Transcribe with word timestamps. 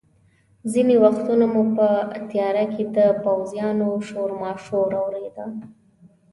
ځینې 0.71 0.95
وختونه 1.03 1.45
مو 1.53 1.63
په 1.77 1.87
تیاره 2.29 2.65
کې 2.73 2.83
د 2.97 2.99
پوځیانو 3.23 3.89
شورماشور 4.09 4.89
اورېده. 5.01 5.45